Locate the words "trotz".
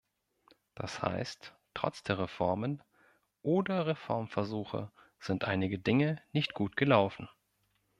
1.75-2.01